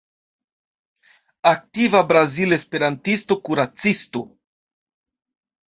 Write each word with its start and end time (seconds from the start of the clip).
Aktiva 1.49 2.01
brazila 2.13 2.59
esperantisto, 2.63 3.39
kuracisto. 3.51 4.27